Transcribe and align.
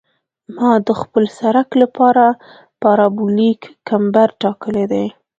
ما 0.55 0.71
د 0.87 0.89
خپل 1.01 1.23
سرک 1.37 1.69
لپاره 1.81 2.23
پارابولیک 2.81 3.61
کمبر 3.89 4.27
ټاکلی 4.41 4.85
دی 4.91 5.05